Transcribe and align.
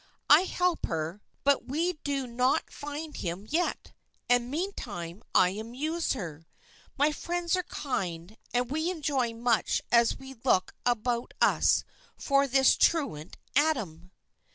I 0.31 0.45
help 0.45 0.87
her, 0.87 1.21
but 1.43 1.67
we 1.67 1.93
do 2.03 2.25
not 2.25 2.73
find 2.73 3.15
him 3.15 3.45
yet, 3.47 3.93
and 4.27 4.49
meantime 4.49 5.21
I 5.35 5.49
amuse 5.49 6.13
her. 6.13 6.47
My 6.97 7.11
friends 7.11 7.55
are 7.55 7.61
kind, 7.61 8.35
and 8.51 8.71
we 8.71 8.89
enjoy 8.89 9.31
much 9.35 9.79
as 9.91 10.17
we 10.17 10.33
look 10.43 10.73
about 10.87 11.35
us 11.39 11.83
for 12.17 12.47
this 12.47 12.75
truant 12.75 13.37
Adam." 13.55 14.09